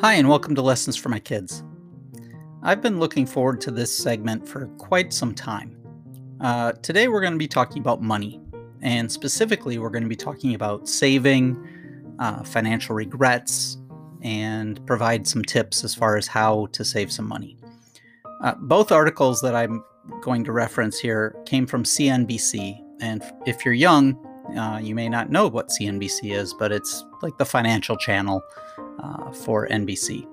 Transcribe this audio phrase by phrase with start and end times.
[0.00, 1.64] Hi, and welcome to Lessons for My Kids.
[2.62, 5.74] I've been looking forward to this segment for quite some time.
[6.38, 8.38] Uh, today, we're going to be talking about money,
[8.82, 13.78] and specifically, we're going to be talking about saving, uh, financial regrets,
[14.20, 17.56] and provide some tips as far as how to save some money.
[18.42, 19.82] Uh, both articles that I'm
[20.20, 24.14] going to reference here came from CNBC, and if you're young,
[24.54, 28.42] uh, you may not know what CNBC is, but it's like the financial channel
[29.02, 30.26] uh, for NBC.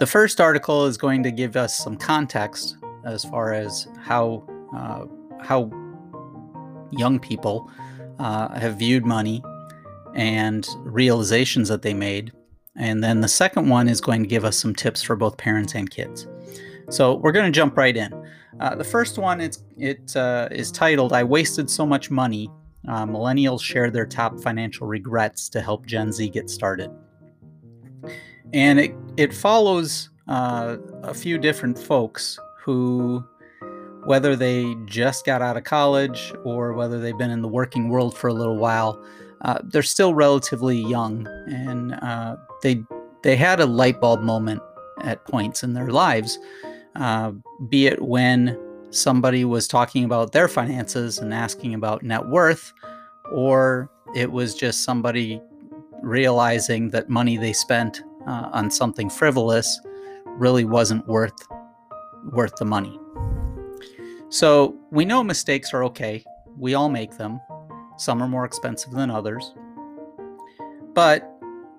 [0.00, 5.06] The first article is going to give us some context as far as how uh,
[5.44, 5.70] how
[6.90, 7.70] young people
[8.18, 9.42] uh, have viewed money
[10.14, 12.32] and realizations that they made.
[12.76, 15.74] And then the second one is going to give us some tips for both parents
[15.74, 16.26] and kids.
[16.88, 18.12] So we're going to jump right in.
[18.60, 22.50] Uh, the first one it's, it uh, is titled "I wasted so much money
[22.88, 26.90] uh, millennials share their top financial regrets to help Gen Z get started.
[28.52, 33.24] And it, it follows uh, a few different folks who,
[34.04, 38.16] whether they just got out of college or whether they've been in the working world
[38.16, 39.02] for a little while,
[39.42, 42.82] uh, they're still relatively young and uh, they,
[43.22, 44.60] they had a light bulb moment
[45.02, 46.38] at points in their lives,
[46.96, 47.32] uh,
[47.68, 48.58] be it when
[48.92, 52.72] somebody was talking about their finances and asking about net worth,
[53.32, 55.40] or it was just somebody
[56.02, 59.80] realizing that money they spent uh, on something frivolous
[60.26, 61.32] really wasn't worth
[62.32, 62.98] worth the money.
[64.28, 66.24] So we know mistakes are okay.
[66.56, 67.40] We all make them.
[67.96, 69.54] Some are more expensive than others.
[70.94, 71.28] But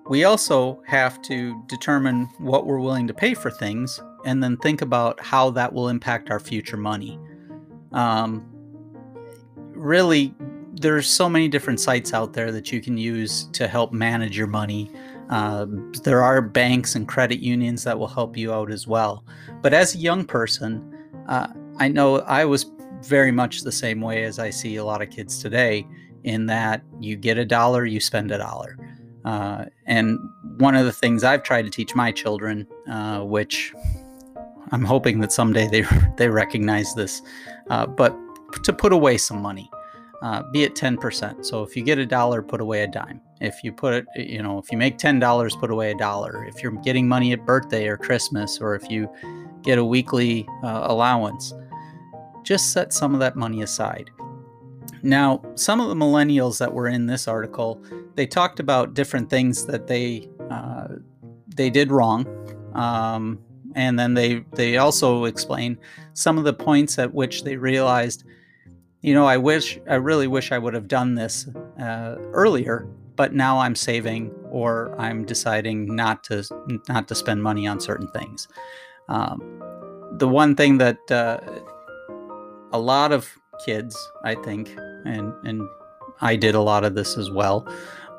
[0.08, 4.82] we also have to determine what we're willing to pay for things and then think
[4.82, 7.18] about how that will impact our future money.
[7.92, 8.44] Um,
[9.72, 10.34] really,
[10.72, 14.46] there's so many different sites out there that you can use to help manage your
[14.46, 14.90] money.
[15.30, 15.66] Uh,
[16.02, 19.24] there are banks and credit unions that will help you out as well.
[19.62, 20.92] But as a young person,
[21.28, 21.48] uh,
[21.78, 22.66] I know I was
[23.02, 25.86] very much the same way as I see a lot of kids today,
[26.24, 28.78] in that you get a dollar, you spend a dollar.
[29.24, 30.18] Uh, and
[30.58, 33.72] one of the things I've tried to teach my children, uh, which
[34.74, 35.86] I'm hoping that someday they
[36.16, 37.22] they recognize this,
[37.70, 38.14] uh, but
[38.64, 39.70] to put away some money,
[40.22, 41.44] uh, be it 10%.
[41.44, 43.20] So if you get a dollar, put away a dime.
[43.40, 46.44] If you put it, you know, if you make $10, put away a dollar.
[46.44, 49.08] If you're getting money at birthday or Christmas, or if you
[49.62, 51.52] get a weekly uh, allowance,
[52.42, 54.10] just set some of that money aside.
[55.02, 57.82] Now, some of the millennials that were in this article,
[58.14, 60.88] they talked about different things that they uh,
[61.54, 62.26] they did wrong.
[62.74, 63.38] Um,
[63.74, 65.78] and then they they also explain
[66.14, 68.24] some of the points at which they realized
[69.02, 71.48] you know i wish i really wish i would have done this
[71.80, 72.86] uh, earlier
[73.16, 76.44] but now i'm saving or i'm deciding not to
[76.88, 78.48] not to spend money on certain things.
[79.08, 79.62] Um,
[80.18, 81.40] the one thing that uh,
[82.72, 83.28] a lot of
[83.64, 84.74] kids i think
[85.04, 85.62] and and
[86.20, 87.68] i did a lot of this as well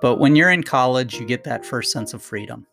[0.01, 2.65] but when you're in college you get that first sense of freedom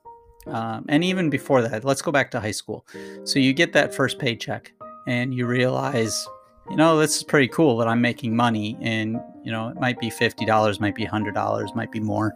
[0.46, 2.86] um, and even before that, let's go back to high school.
[3.24, 4.72] So you get that first paycheck
[5.06, 6.26] and you realize,
[6.68, 8.76] you know, this is pretty cool that I'm making money.
[8.80, 12.32] And, you know, it might be $50, might be $100, might be more.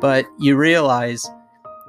[0.00, 1.26] But you realize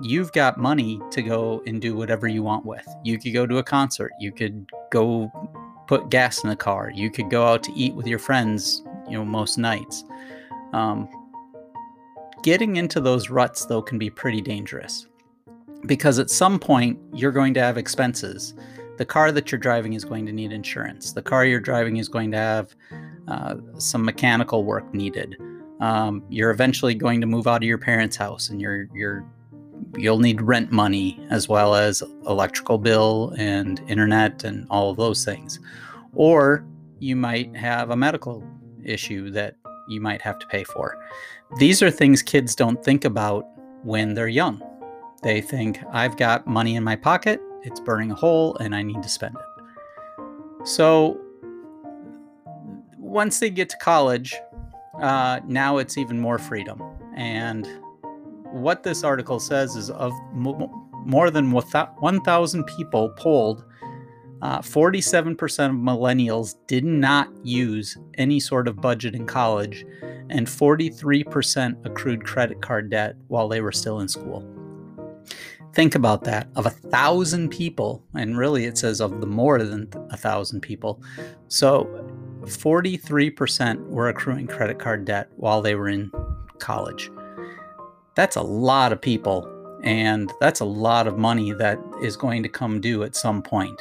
[0.02, 2.88] you've got money to go and do whatever you want with.
[3.04, 5.32] You could go to a concert, you could go
[5.88, 9.18] put gas in the car, you could go out to eat with your friends, you
[9.18, 10.04] know, most nights.
[10.74, 11.10] Um,
[12.44, 15.08] getting into those ruts, though, can be pretty dangerous
[15.86, 18.54] because at some point you're going to have expenses.
[18.98, 21.14] The car that you're driving is going to need insurance.
[21.14, 22.76] The car you're driving is going to have
[23.28, 25.38] uh, some mechanical work needed.
[25.80, 29.24] Um, you're eventually going to move out of your parents' house, and you're you're
[29.96, 35.24] you'll need rent money as well as electrical bill and internet and all of those
[35.24, 35.60] things.
[36.14, 36.66] Or
[37.00, 38.44] you might have a medical
[38.84, 39.56] issue that
[39.88, 40.98] you might have to pay for.
[41.60, 43.46] These are things kids don't think about
[43.84, 44.62] when they're young.
[45.24, 49.02] They think, I've got money in my pocket, it's burning a hole, and I need
[49.02, 50.68] to spend it.
[50.68, 51.20] So
[52.98, 54.36] once they get to college,
[55.02, 56.82] uh, now it's even more freedom.
[57.16, 57.68] And
[58.52, 63.66] what this article says is of more than 1,000 people polled,
[64.42, 69.84] uh, 47% of millennials did not use any sort of budget in college,
[70.30, 74.57] and 43% accrued credit card debt while they were still in school.
[75.78, 76.48] Think about that.
[76.56, 81.04] Of a thousand people, and really it says of the more than a thousand people.
[81.50, 81.86] So
[82.46, 86.12] 43% were accruing credit card debt while they were in
[86.58, 87.12] college.
[88.16, 89.48] That's a lot of people.
[89.84, 93.80] And that's a lot of money that is going to come due at some point.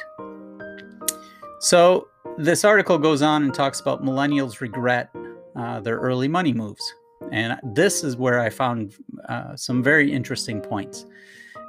[1.61, 5.09] So, this article goes on and talks about millennials regret
[5.55, 6.93] uh, their early money moves.
[7.31, 8.93] And this is where I found
[9.27, 11.07] uh, some very interesting points.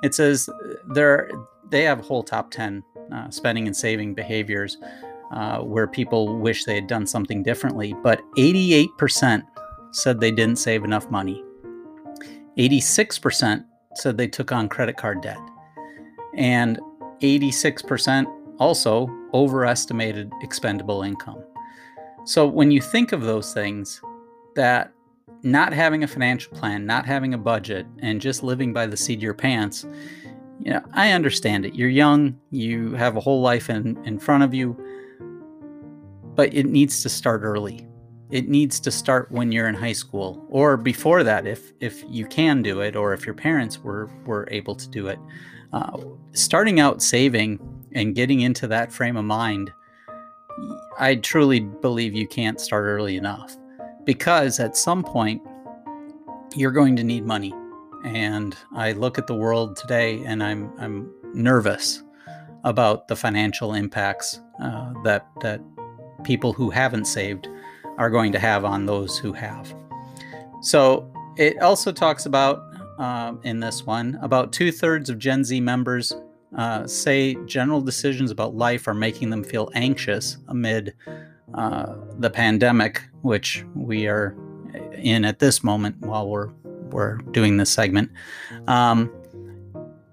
[0.03, 0.49] It says
[0.89, 1.31] there
[1.71, 4.79] they have a whole top 10 uh, spending and saving behaviors
[5.33, 9.43] uh, where people wish they had done something differently, but 88%
[9.93, 11.43] said they didn't save enough money.
[12.57, 13.65] 86%
[13.95, 15.39] said they took on credit card debt.
[16.35, 16.79] And
[17.21, 18.27] 86%
[18.59, 21.43] also overestimated expendable income.
[22.25, 24.01] So when you think of those things,
[24.55, 24.93] that
[25.43, 29.19] not having a financial plan, not having a budget, and just living by the seat
[29.19, 29.87] of your pants,
[30.61, 31.75] you know, I understand it.
[31.75, 34.77] You're young, you have a whole life in, in front of you,
[36.35, 37.87] but it needs to start early.
[38.31, 42.27] It needs to start when you're in high school or before that if if you
[42.27, 45.19] can do it or if your parents were were able to do it.
[45.73, 45.99] Uh,
[46.33, 47.59] starting out saving
[47.95, 49.73] and getting into that frame of mind,
[50.99, 53.57] I truly believe you can't start early enough
[54.09, 55.43] because at some point
[56.57, 57.53] you're going to need money.
[58.05, 62.03] And I look at the world today and I'm I'm nervous
[62.65, 65.61] about the financial impacts uh, that that
[66.25, 67.49] people who haven't saved
[67.99, 69.75] are going to have on those who have.
[70.63, 72.63] So it also talks about
[72.99, 76.15] uh, in this one about two thirds of Gen Z members
[76.57, 80.95] uh, say general decisions about life are making them feel anxious amid
[81.55, 84.37] uh, the pandemic, which we are
[84.95, 86.51] in at this moment while we're
[86.91, 88.11] we're doing this segment,
[88.67, 89.13] um,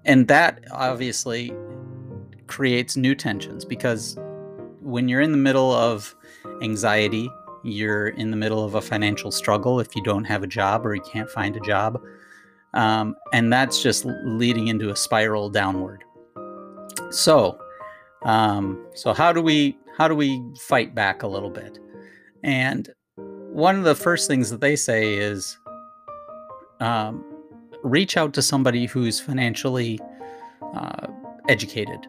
[0.04, 1.52] and that obviously
[2.46, 4.18] creates new tensions because
[4.80, 6.14] when you're in the middle of
[6.62, 7.28] anxiety,
[7.64, 10.94] you're in the middle of a financial struggle if you don't have a job or
[10.94, 12.00] you can't find a job,
[12.74, 16.04] um, and that's just leading into a spiral downward.
[17.10, 17.58] So,
[18.22, 21.78] um, so how do we how do we fight back a little bit?
[22.42, 25.56] And one of the first things that they say is
[26.80, 27.24] um,
[27.82, 29.98] reach out to somebody who's financially
[30.74, 31.06] uh,
[31.48, 32.06] educated.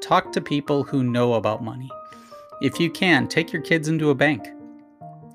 [0.00, 1.90] Talk to people who know about money.
[2.62, 4.48] If you can, take your kids into a bank.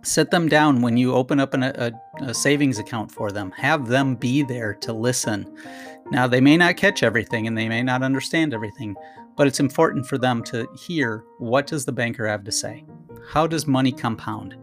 [0.01, 1.91] Sit them down when you open up an, a,
[2.21, 3.51] a savings account for them.
[3.51, 5.45] Have them be there to listen.
[6.09, 8.95] Now, they may not catch everything and they may not understand everything,
[9.38, 12.84] but it's important for them to hear what does the banker have to say?
[13.30, 14.57] How does money compound?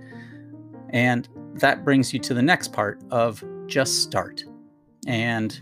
[0.90, 4.44] And that brings you to the next part of just start.
[5.06, 5.58] And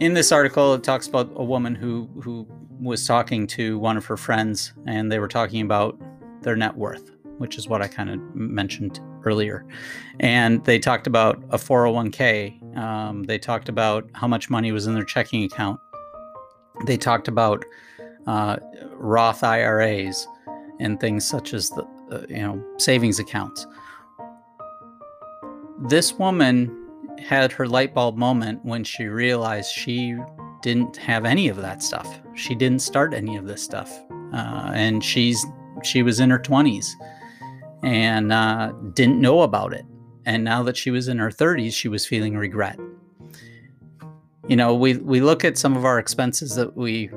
[0.00, 2.46] in this article, it talks about a woman who who
[2.80, 6.00] was talking to one of her friends, and they were talking about
[6.42, 9.64] their net worth, which is what I kind of mentioned earlier.
[10.18, 12.76] And they talked about a 401k.
[12.76, 15.78] Um, they talked about how much money was in their checking account
[16.86, 17.64] they talked about
[18.26, 18.56] uh,
[18.92, 20.26] Roth IRAs
[20.80, 23.66] and things such as the uh, you know savings accounts.
[25.88, 26.78] This woman
[27.18, 30.16] had her light bulb moment when she realized she
[30.62, 32.20] didn't have any of that stuff.
[32.34, 33.92] She didn't start any of this stuff,
[34.32, 35.44] uh, and she's
[35.82, 36.96] she was in her twenties
[37.82, 39.84] and uh, didn't know about it.
[40.24, 42.78] And now that she was in her 30s, she was feeling regret
[44.48, 47.10] you know we we look at some of our expenses that we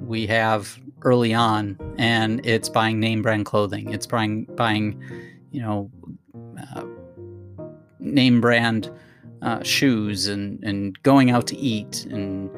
[0.00, 3.92] we have early on and it's buying name brand clothing.
[3.92, 5.02] It's buying buying
[5.50, 5.90] you know
[6.74, 6.84] uh,
[7.98, 8.90] name brand
[9.42, 12.50] uh, shoes and and going out to eat and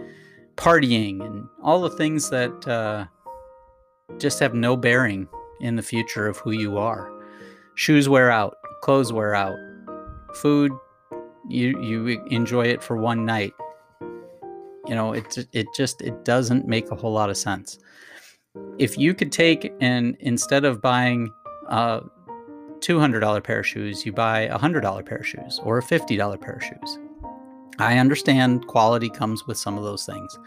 [0.57, 3.07] partying and all the things that uh,
[4.19, 5.29] just have no bearing
[5.61, 7.11] in the future of who you are.
[7.75, 9.57] Shoes wear out clothes wear out
[10.35, 10.73] food
[11.49, 13.55] you you enjoy it for one night
[14.87, 17.79] you know, it it just it doesn't make a whole lot of sense.
[18.79, 21.31] If you could take and instead of buying
[21.69, 22.03] a
[22.89, 25.83] hundred dollar pair of shoes, you buy a hundred dollar pair of shoes or a
[25.83, 26.99] fifty dollar pair of shoes.
[27.79, 30.39] I understand quality comes with some of those things,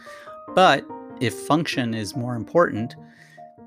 [0.55, 0.85] but
[1.19, 2.95] if function is more important,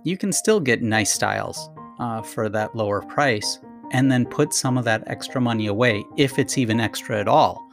[0.04, 3.58] you can still get nice styles uh, for that lower price
[3.92, 7.69] and then put some of that extra money away if it's even extra at all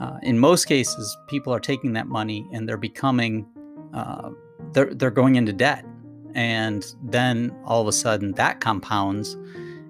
[0.00, 3.46] uh, in most cases, people are taking that money and they're becoming,
[3.94, 4.30] uh,
[4.72, 5.84] they're, they're going into debt.
[6.34, 9.36] And then all of a sudden that compounds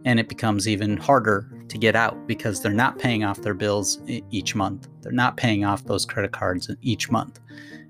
[0.04, 4.00] and it becomes even harder to get out because they're not paying off their bills
[4.30, 4.88] each month.
[5.02, 7.40] They're not paying off those credit cards each month.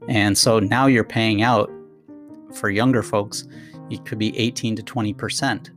[0.09, 1.71] And so now you're paying out
[2.55, 3.47] for younger folks,
[3.91, 5.71] it could be 18 to 20%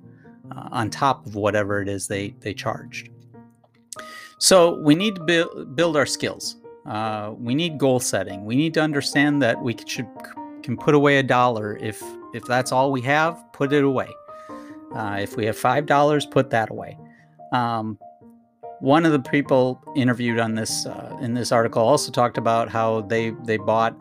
[0.52, 3.10] uh, on top of whatever it is they, they charged.
[4.40, 6.56] So we need to build, our skills.
[6.86, 8.46] Uh, we need goal setting.
[8.46, 10.08] We need to understand that we should
[10.64, 12.02] can put away a dollar if
[12.34, 13.38] if that's all we have.
[13.54, 14.08] Put it away.
[14.96, 16.98] Uh, if we have five dollars, put that away.
[17.52, 18.00] Um,
[18.80, 23.02] one of the people interviewed on this uh, in this article also talked about how
[23.02, 23.96] they they bought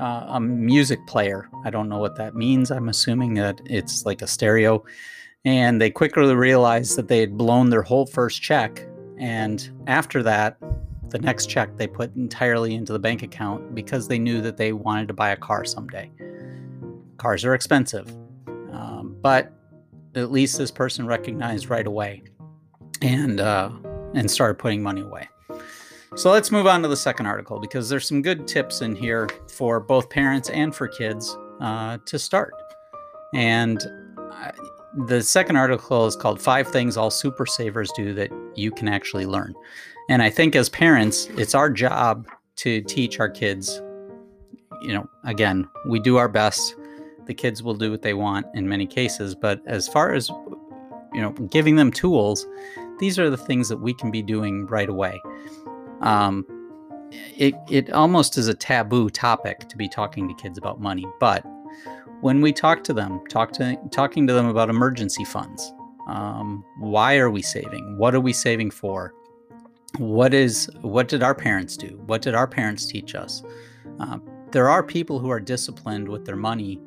[0.00, 1.48] uh, a music player.
[1.64, 2.70] I don't know what that means.
[2.70, 4.84] I'm assuming that it's like a stereo.
[5.44, 8.86] And they quickly realized that they had blown their whole first check.
[9.24, 10.58] And after that,
[11.08, 14.74] the next check they put entirely into the bank account because they knew that they
[14.74, 16.10] wanted to buy a car someday.
[17.16, 18.06] Cars are expensive,
[18.70, 19.50] um, but
[20.14, 22.22] at least this person recognized right away
[23.00, 23.70] and uh,
[24.12, 25.26] and started putting money away.
[26.16, 29.30] So let's move on to the second article because there's some good tips in here
[29.48, 32.52] for both parents and for kids uh, to start.
[33.32, 33.82] And
[34.18, 34.52] uh,
[35.06, 39.26] the second article is called Five Things All Super Savers Do That You Can Actually
[39.26, 39.54] Learn.
[40.08, 43.80] And I think as parents, it's our job to teach our kids.
[44.82, 46.74] You know, again, we do our best.
[47.26, 49.34] The kids will do what they want in many cases.
[49.34, 52.46] But as far as, you know, giving them tools,
[52.98, 55.20] these are the things that we can be doing right away.
[56.00, 56.44] Um,
[57.36, 61.06] it, it almost is a taboo topic to be talking to kids about money.
[61.18, 61.44] But
[62.20, 65.72] when we talk to them, talk to, talking to them about emergency funds,
[66.06, 67.96] um, why are we saving?
[67.98, 69.14] What are we saving for?
[69.98, 72.00] what is what did our parents do?
[72.06, 73.42] What did our parents teach us?
[74.00, 74.18] Uh,
[74.50, 76.80] there are people who are disciplined with their money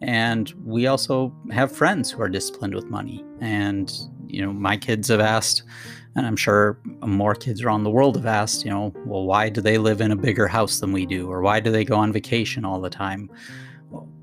[0.00, 3.24] and we also have friends who are disciplined with money.
[3.40, 3.92] And
[4.26, 5.62] you know my kids have asked
[6.16, 9.60] and i'm sure more kids around the world have asked you know well why do
[9.60, 11.30] they live in a bigger house than we do?
[11.30, 13.30] Or why do they go on vacation all the time?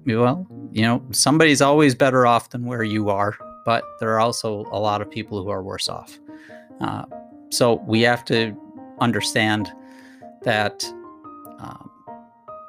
[0.05, 4.65] Well you know somebody's always better off than where you are but there are also
[4.71, 6.19] a lot of people who are worse off
[6.81, 7.05] uh,
[7.51, 8.55] so we have to
[8.99, 9.71] understand
[10.43, 10.83] that
[11.59, 11.91] um,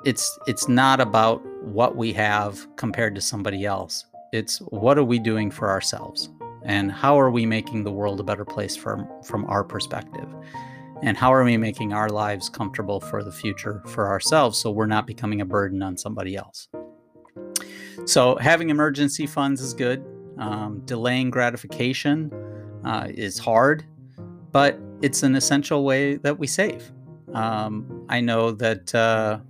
[0.05, 4.07] it's it's not about what we have compared to somebody else.
[4.33, 6.31] It's what are we doing for ourselves,
[6.65, 10.29] and how are we making the world a better place from from our perspective,
[11.03, 14.87] and how are we making our lives comfortable for the future for ourselves, so we're
[14.87, 16.69] not becoming a burden on somebody else.
[18.05, 20.05] So having emergency funds is good.
[20.39, 22.33] Um, delaying gratification
[22.85, 23.85] uh, is hard
[24.53, 26.93] but it's an essential way that we save.
[27.33, 29.41] Um, I know that uh,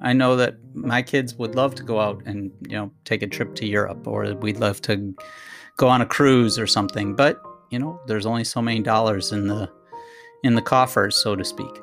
[0.00, 3.26] I know that my kids would love to go out and you know take a
[3.26, 5.14] trip to Europe, or we'd love to
[5.76, 7.14] go on a cruise or something.
[7.14, 9.68] But you know, there's only so many dollars in the
[10.44, 11.80] in the coffers, so to speak.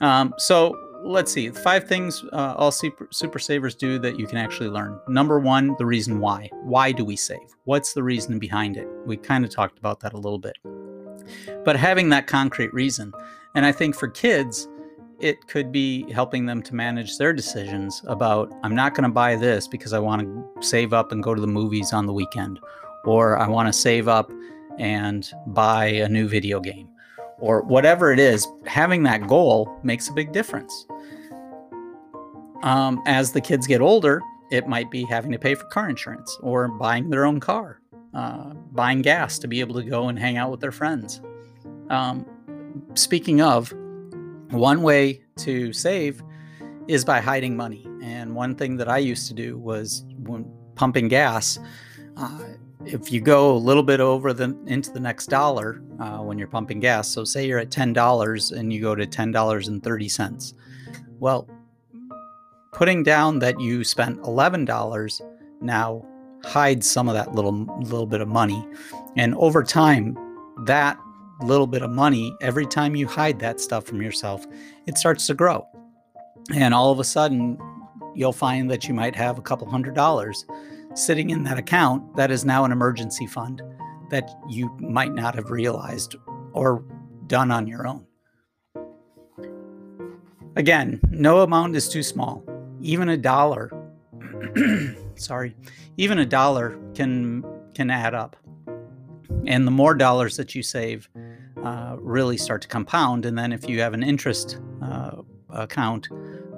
[0.00, 4.38] Um, so let's see five things uh, all super, super savers do that you can
[4.38, 8.76] actually learn number one the reason why why do we save what's the reason behind
[8.76, 10.56] it we kind of talked about that a little bit
[11.64, 13.12] but having that concrete reason.
[13.54, 14.68] And I think for kids,
[15.20, 19.36] it could be helping them to manage their decisions about I'm not going to buy
[19.36, 22.60] this because I want to save up and go to the movies on the weekend,
[23.04, 24.30] or I want to save up
[24.78, 26.88] and buy a new video game,
[27.38, 28.46] or whatever it is.
[28.66, 30.86] Having that goal makes a big difference.
[32.64, 36.36] Um, as the kids get older, it might be having to pay for car insurance
[36.42, 37.80] or buying their own car
[38.14, 41.20] uh, buying gas to be able to go and hang out with their friends.
[41.90, 42.24] Um,
[42.94, 43.72] speaking of,
[44.50, 46.22] one way to save
[46.86, 47.86] is by hiding money.
[48.02, 51.58] And one thing that I used to do was when pumping gas,
[52.16, 52.40] uh,
[52.84, 56.48] if you go a little bit over the into the next dollar uh, when you're
[56.48, 59.82] pumping gas, so say you're at ten dollars and you go to ten dollars and
[59.82, 60.52] thirty cents,
[61.18, 61.48] well,
[62.74, 65.22] putting down that you spent eleven dollars
[65.60, 66.04] now
[66.44, 68.66] hides some of that little little bit of money.
[69.16, 70.16] And over time,
[70.64, 70.98] that
[71.42, 74.46] little bit of money, every time you hide that stuff from yourself,
[74.86, 75.66] it starts to grow.
[76.54, 77.58] And all of a sudden,
[78.14, 80.44] you'll find that you might have a couple hundred dollars
[80.94, 83.62] sitting in that account that is now an emergency fund
[84.10, 86.14] that you might not have realized
[86.52, 86.84] or
[87.26, 88.06] done on your own.
[90.56, 92.44] Again, no amount is too small.
[92.84, 93.70] Even a dollar
[95.16, 95.54] sorry,
[95.96, 98.36] even a dollar can can add up.
[99.46, 101.08] And the more dollars that you save,
[101.62, 103.26] uh, really start to compound.
[103.26, 106.08] And then if you have an interest uh, account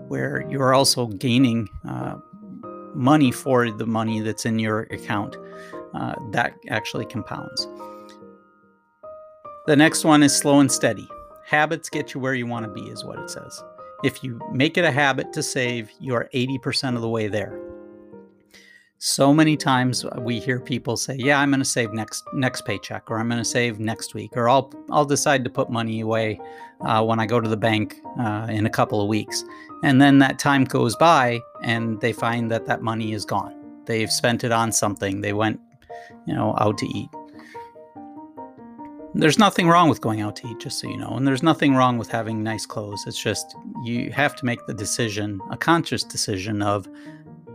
[0.09, 2.17] where you're also gaining uh,
[2.95, 5.37] money for the money that's in your account,
[5.95, 7.67] uh, that actually compounds.
[9.67, 11.09] The next one is slow and steady.
[11.45, 13.63] Habits get you where you want to be, is what it says.
[14.05, 17.59] If you make it a habit to save, you are 80% of the way there.
[18.99, 23.11] So many times we hear people say, "Yeah, I'm going to save next next paycheck,
[23.11, 26.41] or I'm going to save next week, or I'll I'll decide to put money away
[26.81, 29.45] uh, when I go to the bank uh, in a couple of weeks."
[29.83, 33.55] And then that time goes by, and they find that that money is gone.
[33.85, 35.21] They've spent it on something.
[35.21, 35.61] They went,
[36.27, 37.11] you know, out to eat.
[39.19, 41.75] There's nothing wrong with going out to eat, just so you know, and there's nothing
[41.75, 43.05] wrong with having nice clothes.
[43.07, 46.87] It's just you have to make the decision, a conscious decision of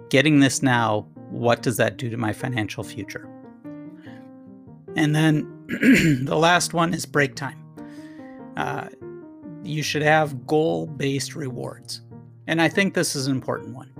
[0.09, 3.29] getting this now what does that do to my financial future?
[4.95, 5.43] And then
[6.25, 7.63] the last one is break time.
[8.57, 8.89] Uh,
[9.63, 12.01] you should have goal based rewards.
[12.47, 13.91] And I think this is an important one.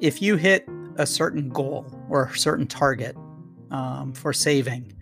[0.00, 3.16] If you hit a certain goal or a certain target
[3.70, 4.94] um, for saving,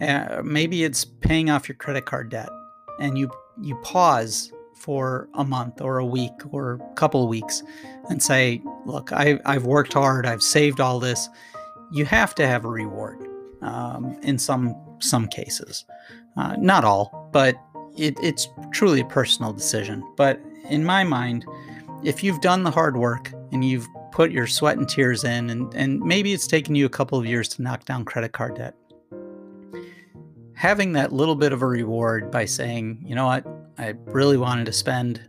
[0.00, 2.48] uh, maybe it's paying off your credit card debt,
[3.00, 7.62] and you you pause for a month or a week or a couple of weeks
[8.08, 11.28] and say, look, I, I've worked hard, I've saved all this.
[11.90, 13.26] You have to have a reward
[13.60, 15.84] um, in some some cases,
[16.36, 17.56] uh, not all, but
[17.96, 20.02] it, it's truly a personal decision.
[20.16, 21.44] But in my mind,
[22.04, 25.72] if you've done the hard work and you've put your sweat and tears in, and,
[25.74, 28.74] and maybe it's taken you a couple of years to knock down credit card debt,
[30.58, 33.46] having that little bit of a reward by saying, you know what,
[33.78, 35.22] I really wanted to spend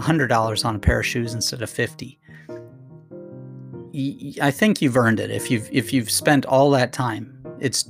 [0.00, 2.18] $100 on a pair of shoes instead of 50.
[4.42, 7.32] I think you've earned it if you've if you've spent all that time.
[7.60, 7.88] It's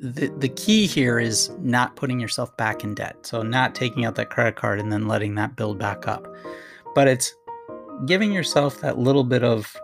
[0.00, 3.24] the the key here is not putting yourself back in debt.
[3.24, 6.26] So not taking out that credit card and then letting that build back up.
[6.94, 7.32] But it's
[8.04, 9.74] giving yourself that little bit of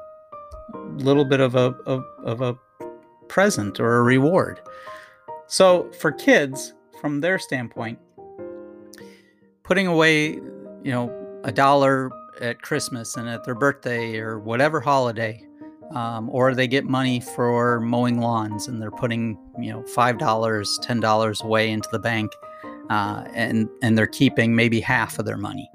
[0.97, 2.59] little bit of a of, of a
[3.28, 4.61] present or a reward.
[5.47, 7.99] So for kids, from their standpoint,
[9.63, 12.11] putting away, you know, a dollar
[12.41, 15.47] at Christmas and at their birthday or whatever holiday,
[15.93, 20.79] um, or they get money for mowing lawns and they're putting, you know, five dollars,
[20.83, 22.33] ten dollars away into the bank,
[22.91, 25.71] uh, and and they're keeping maybe half of their money.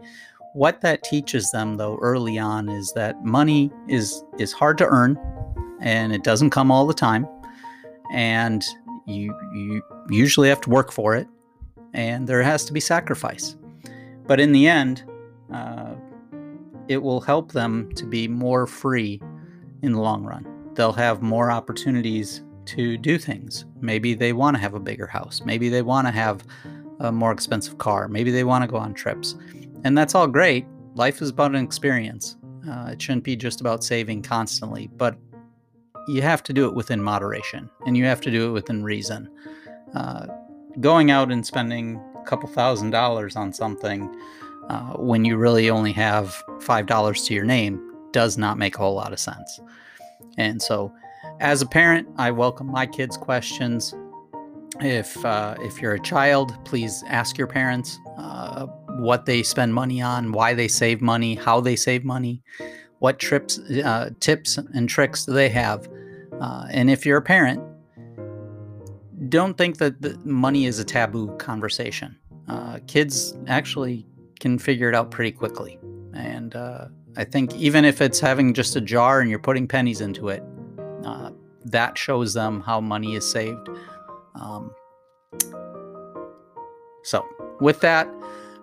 [0.53, 5.17] What that teaches them, though, early on, is that money is is hard to earn,
[5.79, 7.27] and it doesn't come all the time,
[8.11, 8.63] and
[9.09, 11.27] you you usually have to work for it,
[11.93, 13.55] and there has to be sacrifice.
[14.27, 15.03] But in the end,
[15.53, 15.95] uh,
[16.87, 19.21] it will help them to be more free
[19.81, 20.45] in the long run.
[20.75, 23.65] They'll have more opportunities to do things.
[23.81, 25.41] Maybe they want to have a bigger house.
[25.43, 26.45] Maybe they want to have
[26.99, 28.07] a more expensive car.
[28.07, 29.35] Maybe they want to go on trips.
[29.83, 30.65] And that's all great.
[30.93, 32.37] Life is about an experience.
[32.69, 35.17] Uh, it shouldn't be just about saving constantly, but
[36.09, 39.29] you have to do it within moderation and you have to do it within reason.
[39.93, 40.25] Uh,
[40.79, 44.09] going out and spending a couple thousand dollars on something
[44.69, 47.79] uh, when you really only have five dollars to your name
[48.11, 49.59] does not make a whole lot of sense.
[50.37, 50.91] And so,
[51.39, 53.93] as a parent, I welcome my kids' questions.
[54.79, 58.65] If uh, if you're a child, please ask your parents uh,
[58.99, 62.41] what they spend money on, why they save money, how they save money,
[62.99, 65.87] what trips, uh, tips, and tricks they have.
[66.39, 67.61] Uh, and if you're a parent,
[69.29, 72.17] don't think that money is a taboo conversation.
[72.47, 74.05] Uh, kids actually
[74.39, 75.77] can figure it out pretty quickly.
[76.13, 80.01] And uh, I think even if it's having just a jar and you're putting pennies
[80.01, 80.43] into it,
[81.03, 81.31] uh,
[81.65, 83.69] that shows them how money is saved.
[84.35, 84.73] Um,
[87.03, 87.25] so,
[87.59, 88.07] with that,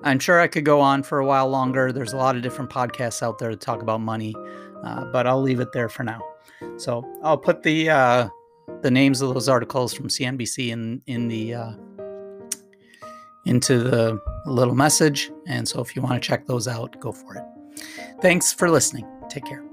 [0.06, 1.90] I'm sure I could go on for a while longer.
[1.90, 4.36] There's a lot of different podcasts out there to talk about money,
[4.84, 6.22] uh, but I'll leave it there for now.
[6.76, 8.28] So I'll put the uh,
[8.82, 11.72] the names of those articles from CNBC in in the uh,
[13.46, 15.32] into the little message.
[15.48, 17.44] And so if you want to check those out, go for it.
[18.22, 19.06] Thanks for listening.
[19.28, 19.65] Take care.